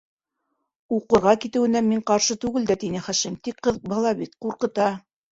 [0.95, 4.89] Уҡырға китеүенә мин ҡаршы түгел дә,- тине Хашим,- тик ҡыҙ бала бит: ҡурҡыта.